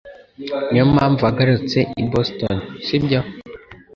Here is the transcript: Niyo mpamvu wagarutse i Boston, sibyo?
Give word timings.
Niyo 0.69 0.85
mpamvu 0.93 1.21
wagarutse 1.27 1.79
i 2.01 2.03
Boston, 2.11 2.57
sibyo? 2.85 3.19